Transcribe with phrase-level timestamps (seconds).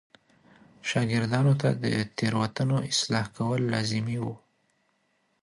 [0.89, 1.85] شاګردانو ته د
[2.17, 4.25] تېروتنو اصلاح کول لازمي و.